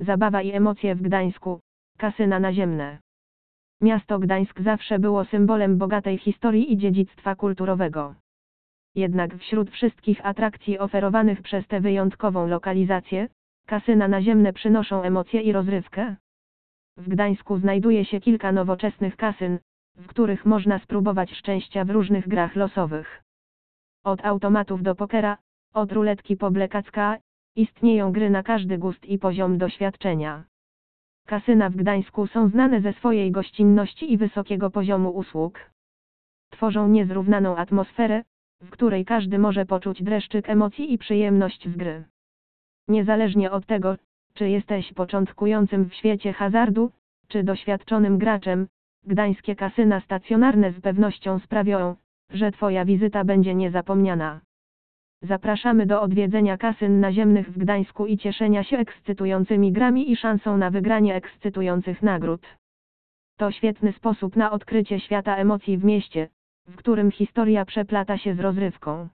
Zabawa 0.00 0.42
i 0.42 0.52
emocje 0.52 0.94
w 0.94 1.02
Gdańsku, 1.02 1.60
kasyna 1.98 2.40
naziemne. 2.40 2.98
Miasto 3.80 4.18
Gdańsk 4.18 4.60
zawsze 4.60 4.98
było 4.98 5.24
symbolem 5.24 5.78
bogatej 5.78 6.18
historii 6.18 6.72
i 6.72 6.76
dziedzictwa 6.76 7.34
kulturowego. 7.34 8.14
Jednak 8.94 9.36
wśród 9.36 9.70
wszystkich 9.70 10.26
atrakcji 10.26 10.78
oferowanych 10.78 11.42
przez 11.42 11.66
tę 11.66 11.80
wyjątkową 11.80 12.46
lokalizację, 12.46 13.28
kasyna 13.66 14.08
naziemne 14.08 14.52
przynoszą 14.52 15.02
emocje 15.02 15.40
i 15.40 15.52
rozrywkę. 15.52 16.16
W 16.96 17.08
Gdańsku 17.08 17.58
znajduje 17.58 18.04
się 18.04 18.20
kilka 18.20 18.52
nowoczesnych 18.52 19.16
kasyn, 19.16 19.58
w 19.96 20.06
których 20.06 20.46
można 20.46 20.78
spróbować 20.78 21.30
szczęścia 21.30 21.84
w 21.84 21.90
różnych 21.90 22.28
grach 22.28 22.56
losowych. 22.56 23.22
Od 24.04 24.24
automatów 24.24 24.82
do 24.82 24.94
pokera, 24.94 25.38
od 25.74 25.92
ruletki 25.92 26.36
po 26.36 26.50
blekacka, 26.50 27.18
istnieją 27.56 28.12
gry 28.12 28.30
na 28.30 28.42
każdy 28.42 28.78
gust 28.78 29.06
i 29.06 29.18
poziom 29.18 29.58
doświadczenia. 29.58 30.44
Kasyna 31.26 31.70
w 31.70 31.76
Gdańsku 31.76 32.26
są 32.26 32.48
znane 32.48 32.80
ze 32.80 32.92
swojej 32.92 33.30
gościnności 33.30 34.12
i 34.12 34.16
wysokiego 34.16 34.70
poziomu 34.70 35.10
usług. 35.10 35.70
Tworzą 36.50 36.88
niezrównaną 36.88 37.56
atmosferę, 37.56 38.22
w 38.60 38.70
której 38.70 39.04
każdy 39.04 39.38
może 39.38 39.66
poczuć 39.66 40.02
dreszczyk 40.02 40.48
emocji 40.48 40.92
i 40.92 40.98
przyjemność 40.98 41.68
z 41.68 41.76
gry. 41.76 42.04
Niezależnie 42.88 43.50
od 43.50 43.66
tego, 43.66 43.96
czy 44.34 44.48
jesteś 44.48 44.92
początkującym 44.92 45.90
w 45.90 45.94
świecie 45.94 46.32
hazardu, 46.32 46.90
czy 47.28 47.42
doświadczonym 47.42 48.18
graczem, 48.18 48.66
gdańskie 49.06 49.56
kasyna 49.56 50.00
stacjonarne 50.00 50.72
z 50.72 50.80
pewnością 50.80 51.38
sprawią, 51.38 51.96
że 52.30 52.52
Twoja 52.52 52.84
wizyta 52.84 53.24
będzie 53.24 53.54
niezapomniana. 53.54 54.40
Zapraszamy 55.22 55.86
do 55.86 56.02
odwiedzenia 56.02 56.56
kasyn 56.56 57.00
naziemnych 57.00 57.50
w 57.50 57.58
Gdańsku 57.58 58.06
i 58.06 58.18
cieszenia 58.18 58.64
się 58.64 58.78
ekscytującymi 58.78 59.72
grami 59.72 60.12
i 60.12 60.16
szansą 60.16 60.56
na 60.56 60.70
wygranie 60.70 61.14
ekscytujących 61.14 62.02
nagród. 62.02 62.46
To 63.38 63.50
świetny 63.50 63.92
sposób 63.92 64.36
na 64.36 64.50
odkrycie 64.50 65.00
świata 65.00 65.36
emocji 65.36 65.78
w 65.78 65.84
mieście, 65.84 66.28
w 66.68 66.76
którym 66.76 67.10
historia 67.10 67.64
przeplata 67.64 68.18
się 68.18 68.34
z 68.34 68.40
rozrywką. 68.40 69.08